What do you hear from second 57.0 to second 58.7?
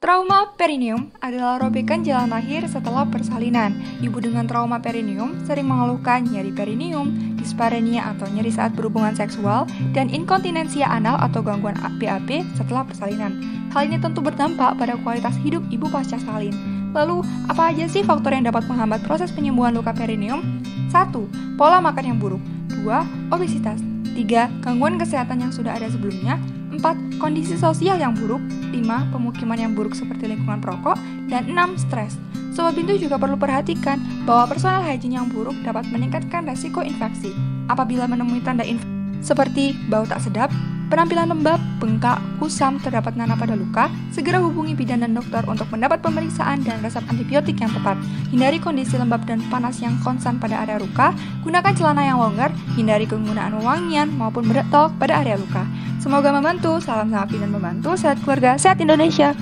sangat dan membantu, sehat keluarga,